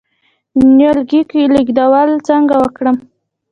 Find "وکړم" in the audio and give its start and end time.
2.59-2.97